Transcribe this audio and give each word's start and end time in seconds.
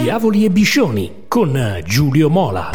Diavoli 0.00 0.44
e 0.44 0.50
Biscioni 0.50 1.24
con 1.26 1.82
Giulio 1.84 2.30
Mola. 2.30 2.70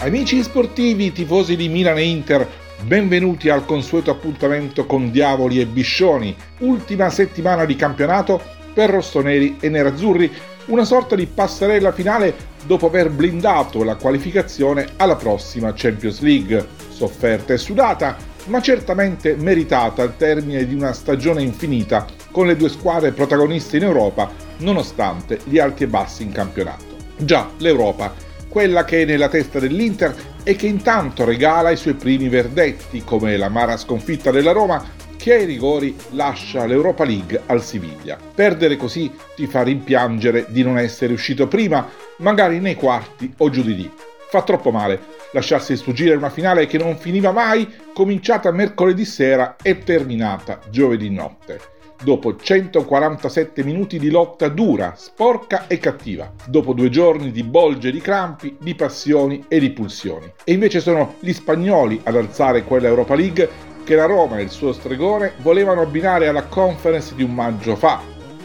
Amici 0.00 0.42
sportivi, 0.42 1.10
tifosi 1.10 1.56
di 1.56 1.70
Milan 1.70 1.96
e 1.96 2.04
Inter, 2.04 2.46
benvenuti 2.82 3.48
al 3.48 3.64
consueto 3.64 4.10
appuntamento 4.10 4.84
con 4.84 5.10
Diavoli 5.10 5.60
e 5.60 5.66
Biscioni. 5.66 6.36
Ultima 6.58 7.08
settimana 7.08 7.64
di 7.64 7.76
campionato 7.76 8.42
per 8.74 8.90
rossoneri 8.90 9.56
e 9.58 9.70
nerazzurri, 9.70 10.30
una 10.66 10.84
sorta 10.84 11.16
di 11.16 11.24
passerella 11.24 11.92
finale 11.92 12.34
dopo 12.66 12.88
aver 12.88 13.08
blindato 13.08 13.82
la 13.84 13.94
qualificazione 13.94 14.88
alla 14.96 15.16
prossima 15.16 15.72
Champions 15.74 16.20
League. 16.20 16.66
Sofferta 16.90 17.54
e 17.54 17.56
sudata, 17.56 18.18
ma 18.48 18.60
certamente 18.60 19.34
meritata 19.34 20.02
al 20.02 20.18
termine 20.18 20.66
di 20.66 20.74
una 20.74 20.92
stagione 20.92 21.42
infinita 21.42 22.04
con 22.30 22.46
le 22.46 22.54
due 22.54 22.68
squadre 22.68 23.12
protagoniste 23.12 23.78
in 23.78 23.84
Europa, 23.84 24.43
nonostante 24.58 25.40
gli 25.44 25.58
alti 25.58 25.84
e 25.84 25.88
bassi 25.88 26.22
in 26.22 26.32
campionato. 26.32 26.96
Già, 27.16 27.50
l'Europa, 27.58 28.12
quella 28.48 28.84
che 28.84 29.02
è 29.02 29.04
nella 29.04 29.28
testa 29.28 29.58
dell'Inter 29.58 30.14
e 30.42 30.56
che 30.56 30.66
intanto 30.66 31.24
regala 31.24 31.70
i 31.70 31.76
suoi 31.76 31.94
primi 31.94 32.28
verdetti, 32.28 33.02
come 33.04 33.36
l'amara 33.36 33.76
sconfitta 33.76 34.30
della 34.30 34.52
Roma, 34.52 34.84
che 35.16 35.34
ai 35.34 35.44
rigori 35.44 35.96
lascia 36.10 36.66
l'Europa 36.66 37.04
League 37.04 37.42
al 37.46 37.62
Siviglia. 37.62 38.18
Perdere 38.34 38.76
così 38.76 39.10
ti 39.34 39.46
fa 39.46 39.62
rimpiangere 39.62 40.46
di 40.50 40.62
non 40.62 40.78
essere 40.78 41.14
uscito 41.14 41.48
prima, 41.48 41.88
magari 42.18 42.60
nei 42.60 42.74
quarti 42.74 43.32
o 43.38 43.48
giù 43.48 43.62
di 43.62 43.74
lì. 43.74 43.90
Fa 44.28 44.42
troppo 44.42 44.70
male 44.70 45.00
lasciarsi 45.32 45.76
sfuggire 45.76 46.14
una 46.14 46.30
finale 46.30 46.66
che 46.66 46.78
non 46.78 46.96
finiva 46.96 47.32
mai, 47.32 47.68
cominciata 47.92 48.50
mercoledì 48.52 49.04
sera 49.04 49.56
e 49.60 49.78
terminata 49.78 50.60
giovedì 50.70 51.10
notte. 51.10 51.72
Dopo 52.02 52.36
147 52.36 53.64
minuti 53.64 53.98
di 53.98 54.10
lotta 54.10 54.48
dura, 54.48 54.94
sporca 54.96 55.66
e 55.66 55.78
cattiva, 55.78 56.30
dopo 56.46 56.72
due 56.72 56.90
giorni 56.90 57.30
di 57.30 57.42
bolge 57.42 57.90
di 57.90 58.00
crampi, 58.00 58.56
di 58.60 58.74
passioni 58.74 59.44
e 59.48 59.58
di 59.58 59.70
pulsioni. 59.70 60.30
E 60.44 60.52
invece 60.52 60.80
sono 60.80 61.14
gli 61.20 61.32
spagnoli 61.32 62.00
ad 62.04 62.16
alzare 62.16 62.64
quella 62.64 62.88
Europa 62.88 63.14
League 63.14 63.48
che 63.84 63.94
la 63.94 64.06
Roma 64.06 64.38
e 64.38 64.42
il 64.42 64.50
suo 64.50 64.72
stregone 64.72 65.32
volevano 65.38 65.82
abbinare 65.82 66.28
alla 66.28 66.44
conference 66.44 67.14
di 67.14 67.22
un 67.22 67.34
maggio 67.34 67.76
fa. 67.76 68.00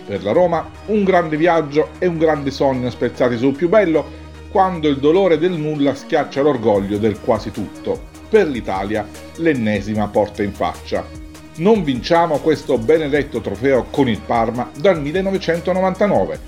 Per 0.05 0.23
la 0.23 0.31
Roma 0.31 0.69
un 0.87 1.03
grande 1.03 1.37
viaggio 1.37 1.89
e 1.99 2.07
un 2.07 2.17
grande 2.17 2.51
sogno 2.51 2.89
spezzati 2.89 3.37
sul 3.37 3.55
più 3.55 3.69
bello 3.69 4.27
quando 4.51 4.87
il 4.87 4.97
dolore 4.97 5.37
del 5.37 5.51
nulla 5.51 5.93
schiaccia 5.93 6.41
l'orgoglio 6.41 6.97
del 6.97 7.19
quasi 7.19 7.51
tutto. 7.51 8.07
Per 8.29 8.47
l'Italia 8.47 9.07
l'ennesima 9.37 10.07
porta 10.07 10.43
in 10.43 10.53
faccia. 10.53 11.05
Non 11.57 11.83
vinciamo 11.83 12.37
questo 12.37 12.77
benedetto 12.77 13.41
trofeo 13.41 13.87
con 13.89 14.07
il 14.07 14.21
Parma 14.21 14.69
dal 14.77 15.01
1999. 15.01 16.39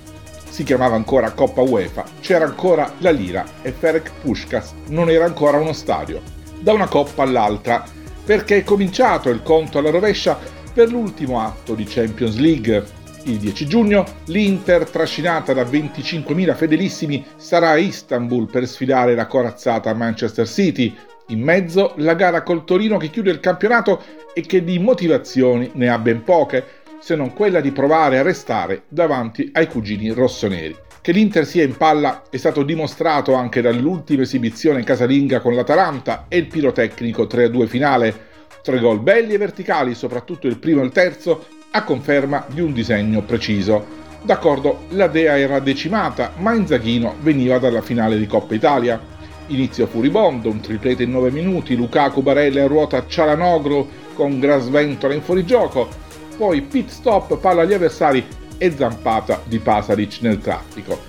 Si 0.49 0.63
chiamava 0.63 0.95
ancora 0.95 1.31
Coppa 1.31 1.61
UEFA, 1.61 2.03
c'era 2.21 2.45
ancora 2.45 2.93
la 2.99 3.11
lira 3.11 3.45
e 3.61 3.71
Ferenc 3.71 4.11
Puskas 4.21 4.73
non 4.87 5.09
era 5.09 5.25
ancora 5.25 5.57
uno 5.57 5.73
stadio. 5.73 6.21
Da 6.59 6.73
una 6.73 6.87
coppa 6.87 7.23
all'altra, 7.23 7.83
perché 8.23 8.57
è 8.57 8.63
cominciato 8.63 9.29
il 9.29 9.41
conto 9.41 9.79
alla 9.79 9.89
rovescia 9.89 10.37
per 10.73 10.89
l'ultimo 10.89 11.41
atto 11.41 11.73
di 11.73 11.85
Champions 11.85 12.37
League, 12.37 12.85
il 13.25 13.37
10 13.37 13.67
giugno 13.67 14.05
l'Inter, 14.25 14.89
trascinata 14.89 15.53
da 15.53 15.63
25.000 15.63 16.55
fedelissimi, 16.55 17.25
sarà 17.35 17.71
a 17.71 17.77
Istanbul 17.77 18.49
per 18.49 18.67
sfidare 18.67 19.15
la 19.15 19.27
corazzata 19.27 19.93
Manchester 19.93 20.47
City. 20.47 20.95
In 21.27 21.41
mezzo 21.41 21.93
la 21.97 22.13
gara 22.13 22.43
col 22.43 22.63
Torino 22.63 22.97
che 22.97 23.09
chiude 23.09 23.31
il 23.31 23.39
campionato 23.39 24.01
e 24.33 24.41
che 24.41 24.63
di 24.63 24.79
motivazioni 24.79 25.71
ne 25.73 25.89
ha 25.89 25.97
ben 25.97 26.23
poche, 26.23 26.79
se 26.99 27.15
non 27.15 27.33
quella 27.33 27.61
di 27.61 27.71
provare 27.71 28.19
a 28.19 28.23
restare 28.23 28.83
davanti 28.87 29.49
ai 29.53 29.67
cugini 29.67 30.11
rossoneri. 30.11 30.75
Che 31.01 31.11
l'Inter 31.11 31.47
sia 31.47 31.63
in 31.63 31.75
palla 31.75 32.23
è 32.29 32.37
stato 32.37 32.61
dimostrato 32.61 33.33
anche 33.33 33.61
dall'ultima 33.61 34.21
esibizione 34.21 34.83
casalinga 34.83 35.39
con 35.39 35.55
l'Atalanta 35.55 36.25
e 36.27 36.37
il 36.37 36.45
pirotecnico 36.45 37.23
3-2 37.23 37.65
finale. 37.65 38.29
Tre 38.61 38.79
gol 38.79 38.99
belli 38.99 39.33
e 39.33 39.37
verticali, 39.39 39.95
soprattutto 39.95 40.45
il 40.45 40.59
primo 40.59 40.81
e 40.81 40.85
il 40.85 40.91
terzo, 40.91 41.45
a 41.71 41.83
conferma 41.83 42.45
di 42.47 42.61
un 42.61 42.73
disegno 42.73 43.21
preciso. 43.21 43.99
D'accordo, 44.21 44.85
la 44.89 45.07
dea 45.07 45.37
era 45.37 45.59
decimata, 45.59 46.33
ma 46.37 46.53
Inzaghino 46.53 47.15
veniva 47.21 47.57
dalla 47.57 47.81
finale 47.81 48.17
di 48.17 48.27
Coppa 48.27 48.53
Italia. 48.53 48.99
Inizio 49.47 49.87
furibondo, 49.87 50.49
un 50.49 50.59
triplete 50.59 51.03
in 51.03 51.11
9 51.11 51.31
minuti, 51.31 51.75
Lukaku 51.75 52.21
Barella 52.21 52.67
ruota 52.67 53.05
Cialanoglu 53.07 53.89
con 54.13 54.39
Grasventola 54.39 55.13
in 55.13 55.21
fuorigioco, 55.21 55.89
poi 56.37 56.61
pit 56.61 56.89
stop, 56.89 57.37
palla 57.37 57.63
agli 57.63 57.73
avversari 57.73 58.25
e 58.57 58.71
zampata 58.71 59.41
di 59.45 59.59
Pasalic 59.59 60.19
nel 60.21 60.39
traffico. 60.39 60.99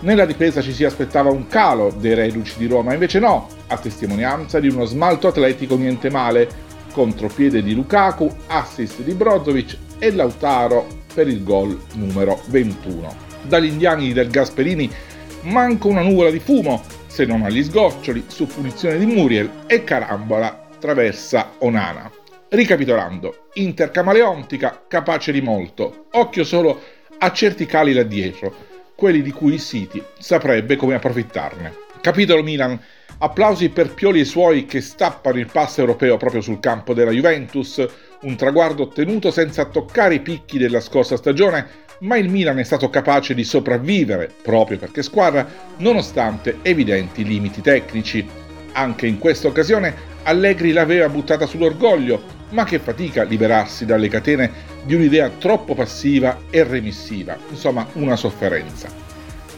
Nella 0.00 0.26
difesa 0.26 0.60
ci 0.60 0.72
si 0.72 0.84
aspettava 0.84 1.30
un 1.30 1.46
calo 1.46 1.92
dei 1.98 2.14
reduci 2.14 2.54
di 2.58 2.66
Roma, 2.66 2.92
invece 2.92 3.18
no, 3.18 3.48
a 3.68 3.76
testimonianza 3.76 4.60
di 4.60 4.68
uno 4.68 4.84
smalto 4.84 5.28
atletico 5.28 5.76
niente 5.76 6.10
male, 6.10 6.48
contropiede 6.92 7.62
di 7.62 7.74
Lukaku, 7.74 8.30
assist 8.48 9.00
di 9.02 9.14
Brozovic 9.14 9.76
e 9.98 10.12
Lautaro 10.12 10.86
per 11.12 11.28
il 11.28 11.42
gol 11.42 11.78
numero 11.94 12.40
21. 12.46 13.28
Dagli 13.42 13.66
indiani 13.66 14.12
del 14.12 14.30
Gasperini 14.30 14.90
manca 15.42 15.88
una 15.88 16.02
nuvola 16.02 16.30
di 16.30 16.38
fumo, 16.38 16.82
se 17.06 17.24
non 17.24 17.42
agli 17.42 17.62
sgoccioli, 17.62 18.24
su 18.26 18.46
punizione 18.46 18.98
di 18.98 19.06
Muriel 19.06 19.50
e 19.66 19.84
carambola 19.84 20.68
traversa 20.78 21.52
Onana. 21.58 22.10
Ricapitolando, 22.48 23.46
Inter 23.54 23.90
camaleontica, 23.90 24.84
capace 24.88 25.32
di 25.32 25.40
molto, 25.40 26.06
occhio 26.12 26.44
solo 26.44 26.80
a 27.18 27.32
certi 27.32 27.66
cali 27.66 27.92
là 27.92 28.02
dietro, 28.02 28.52
quelli 28.94 29.22
di 29.22 29.30
cui 29.30 29.54
il 29.54 29.60
City 29.60 30.02
saprebbe 30.18 30.76
come 30.76 30.94
approfittarne. 30.94 31.74
Capitolo 32.00 32.42
Milan, 32.42 32.80
applausi 33.22 33.68
per 33.68 33.92
Pioli 33.92 34.20
e 34.20 34.24
suoi 34.24 34.64
che 34.64 34.80
stappano 34.80 35.38
il 35.38 35.48
passo 35.50 35.80
europeo 35.80 36.16
proprio 36.16 36.40
sul 36.40 36.58
campo 36.58 36.94
della 36.94 37.10
Juventus, 37.10 37.86
un 38.22 38.36
traguardo 38.36 38.84
ottenuto 38.84 39.30
senza 39.30 39.66
toccare 39.66 40.14
i 40.14 40.20
picchi 40.20 40.56
della 40.56 40.80
scorsa 40.80 41.16
stagione, 41.16 41.66
ma 42.00 42.16
il 42.16 42.30
Milan 42.30 42.58
è 42.58 42.62
stato 42.62 42.88
capace 42.88 43.34
di 43.34 43.44
sopravvivere, 43.44 44.30
proprio 44.40 44.78
perché 44.78 45.02
squadra, 45.02 45.46
nonostante 45.78 46.60
evidenti 46.62 47.22
limiti 47.24 47.60
tecnici. 47.60 48.26
Anche 48.72 49.06
in 49.06 49.18
questa 49.18 49.48
occasione 49.48 50.08
Allegri 50.22 50.72
l'aveva 50.72 51.08
buttata 51.10 51.44
sull'orgoglio, 51.44 52.38
ma 52.50 52.64
che 52.64 52.78
fatica 52.78 53.24
liberarsi 53.24 53.84
dalle 53.84 54.08
catene 54.08 54.50
di 54.82 54.94
un'idea 54.94 55.28
troppo 55.28 55.74
passiva 55.74 56.44
e 56.48 56.64
remissiva, 56.64 57.36
insomma 57.50 57.86
una 57.94 58.16
sofferenza. 58.16 58.88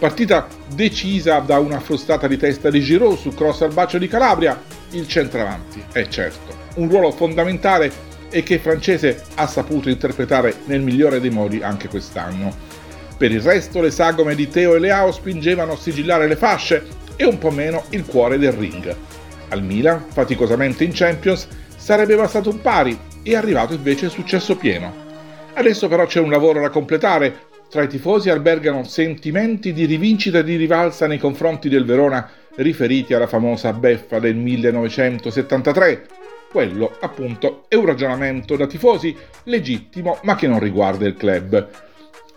Partita 0.03 0.49
decisa 0.75 1.39
da 1.39 1.61
una 1.61 1.79
frustata 1.79 2.27
di 2.27 2.37
testa 2.37 2.71
di 2.71 2.81
Giroud 2.81 3.17
su 3.17 3.33
cross 3.35 3.61
al 3.61 3.73
bacio 3.73 3.99
di 3.99 4.09
Calabria, 4.09 4.61
il 4.91 5.07
centravanti, 5.07 5.81
è 5.93 6.09
certo, 6.09 6.53
un 6.75 6.89
ruolo 6.89 7.13
fondamentale 7.13 7.93
e 8.29 8.43
che 8.43 8.59
francese 8.59 9.23
ha 9.37 9.47
saputo 9.47 9.89
interpretare 9.89 10.57
nel 10.65 10.81
migliore 10.81 11.21
dei 11.21 11.31
modi 11.31 11.63
anche 11.63 11.87
quest'anno. 11.87 12.53
Per 13.17 13.31
il 13.31 13.41
resto 13.41 13.81
le 13.81 13.93
sagome 13.93 14.35
di 14.35 14.49
Teo 14.49 14.75
e 14.75 14.81
Leao 14.81 15.13
spingevano 15.13 15.75
a 15.75 15.79
sigillare 15.79 16.27
le 16.27 16.35
fasce 16.35 16.85
e 17.15 17.25
un 17.25 17.39
po' 17.39 17.53
meno 17.53 17.85
il 17.91 18.05
cuore 18.05 18.39
del 18.39 18.55
ring. 18.55 18.93
Al 19.51 19.63
Milan, 19.63 20.07
faticosamente 20.09 20.83
in 20.83 20.91
Champions, 20.93 21.47
sarebbe 21.77 22.17
bastato 22.17 22.51
un 22.51 22.61
pari 22.61 22.99
e 23.23 23.31
è 23.31 23.37
arrivato 23.37 23.73
invece 23.73 24.07
il 24.07 24.11
successo 24.11 24.57
pieno. 24.57 24.93
Adesso 25.55 25.87
però 25.87 26.07
c'è 26.07 26.19
un 26.19 26.31
lavoro 26.31 26.61
da 26.61 26.71
completare. 26.71 27.51
Tra 27.73 27.85
i 27.85 27.89
tifosi 27.89 28.29
albergano 28.29 28.85
sentimenti 28.85 29.73
di 29.73 29.87
rivincita 29.87 30.41
e 30.41 30.45
di 30.45 30.57
rivalsa 30.57 31.07
nei 31.07 31.17
confronti 31.17 31.71
del 31.71 31.87
Verona 31.87 32.29
riferiti 32.57 33.15
alla 33.15 33.27
famosa 33.27 33.73
beffa 33.73 34.19
del 34.19 34.37
1973, 34.37 36.07
quello, 36.51 36.95
appunto, 37.01 37.65
è 37.69 37.75
un 37.77 37.87
ragionamento 37.87 38.57
da 38.57 38.67
tifosi 38.67 39.17
legittimo 39.45 40.19
ma 40.25 40.35
che 40.35 40.47
non 40.47 40.59
riguarda 40.59 41.07
il 41.07 41.17
club. 41.17 41.67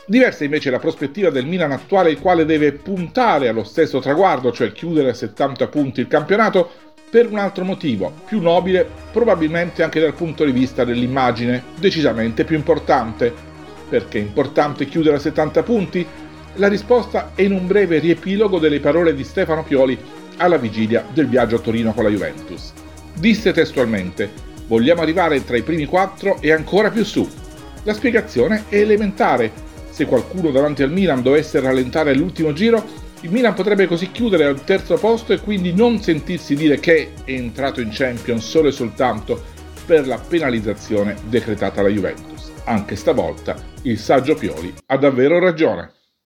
Diversa 0.06 0.46
invece 0.46 0.70
la 0.70 0.80
prospettiva 0.80 1.30
del 1.30 1.46
Milan 1.46 1.74
attuale, 1.74 2.12
il 2.12 2.22
quale 2.22 2.46
deve 2.46 2.72
puntare 2.72 3.50
allo 3.50 3.66
stesso 3.66 4.00
traguardo, 4.00 4.54
cioè 4.54 4.72
chiudere 4.72 5.10
a 5.10 5.14
70 5.14 5.68
punti 5.68 6.00
il 6.00 6.08
campionato, 6.08 6.72
per 7.10 7.30
un 7.30 7.40
altro 7.40 7.66
motivo, 7.66 8.10
più 8.26 8.40
nobile, 8.40 8.90
probabilmente 9.12 9.84
anche 9.84 10.00
dal 10.00 10.14
punto 10.14 10.46
di 10.46 10.54
vista 10.54 10.86
dell'immagine, 10.86 11.62
decisamente 11.78 12.46
più 12.46 12.56
importante. 12.56 13.55
Perché 13.88 14.18
è 14.18 14.22
importante 14.22 14.88
chiudere 14.88 15.18
a 15.18 15.20
70 15.20 15.64
punti? 15.64 16.06
La 16.56 16.68
risposta 16.68 17.32
è 17.36 17.42
in 17.42 17.52
un 17.52 17.68
breve 17.68 18.00
riepilogo 18.00 18.60
delle 18.60 18.80
parole 18.80 19.14
di 19.14 19.24
Stefano 19.24 19.64
Pioli 19.64 19.98
alla 20.38 20.58
vigilia 20.58 21.06
del 21.14 21.28
viaggio 21.28 21.58
a 21.58 21.60
Torino 21.60 21.94
con 21.94 22.04
la 22.04 22.10
Juventus. 22.10 22.72
Disse 23.14 23.52
testualmente, 23.52 24.30
vogliamo 24.68 25.02
arrivare 25.02 25.44
tra 25.44 25.58
i 25.58 25.64
primi 25.64 25.86
quattro 25.86 26.38
e 26.42 26.52
ancora 26.52 26.90
più 26.90 27.04
su. 27.04 27.28
La 27.84 27.94
spiegazione 27.94 28.66
è 28.70 28.78
elementare. 28.78 29.52
Se 29.90 30.06
qualcuno 30.06 30.52
davanti 30.52 30.84
al 30.84 30.92
Milan 30.92 31.22
dovesse 31.22 31.60
rallentare 31.60 32.12
all'ultimo 32.12 32.54
giro, 32.54 32.84
il 33.22 33.32
Milan 33.32 33.54
potrebbe 33.54 33.88
così 33.88 34.12
chiudere 34.12 34.46
al 34.46 34.64
terzo 34.64 34.96
posto 34.96 35.34
e 35.34 35.40
quindi 35.40 35.74
non 35.74 36.02
sentirsi 36.02 36.56
dire 36.56 36.80
che 36.80 37.14
è 37.24 37.32
entrato 37.32 37.82
in 37.82 37.90
Champions 37.92 38.48
solo 38.48 38.68
e 38.68 38.72
soltanto 38.72 39.42
per 39.86 40.08
la 40.08 40.18
penalizzazione 40.18 41.16
decretata 41.28 41.80
alla 41.80 41.90
Juventus. 41.90 42.52
Anche 42.66 42.96
stavolta 42.96 43.74
il 43.86 44.00
saggio 44.00 44.34
Pioli 44.34 44.74
ha 44.88 44.98
davvero 44.98 45.38
ragione. 45.38 45.92